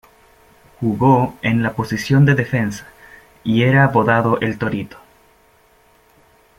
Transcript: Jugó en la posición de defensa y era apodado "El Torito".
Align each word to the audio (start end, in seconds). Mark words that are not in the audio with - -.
Jugó 0.79 1.37
en 1.43 1.61
la 1.61 1.75
posición 1.75 2.25
de 2.25 2.33
defensa 2.33 2.87
y 3.43 3.61
era 3.65 3.83
apodado 3.85 4.39
"El 4.41 4.57
Torito". 4.57 4.97